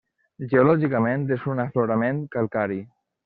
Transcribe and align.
Geològicament 0.53 1.27
és 1.37 1.45
un 1.53 1.63
aflorament 1.65 2.21
calcari. 2.37 2.81